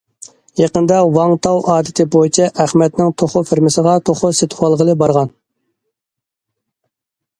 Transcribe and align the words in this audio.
يېقىندا 0.59 0.95
ۋاڭ 1.17 1.33
تاۋ 1.47 1.59
ئادىتى 1.73 2.05
بويىچە 2.15 2.47
ئەخمەتنىڭ 2.63 3.13
توخۇ 3.23 3.43
فېرمىسىغا 3.53 3.95
توخۇ 4.09 4.33
سېتىۋالغىلى 4.41 4.97
بارغان. 5.03 5.33